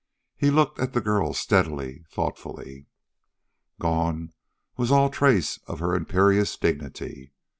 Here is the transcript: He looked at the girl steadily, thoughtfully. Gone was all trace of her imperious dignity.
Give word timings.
He 0.35 0.49
looked 0.49 0.79
at 0.79 0.93
the 0.93 0.99
girl 0.99 1.31
steadily, 1.35 2.05
thoughtfully. 2.09 2.87
Gone 3.79 4.33
was 4.75 4.89
all 4.91 5.11
trace 5.11 5.59
of 5.67 5.77
her 5.77 5.93
imperious 5.93 6.57
dignity. 6.57 7.33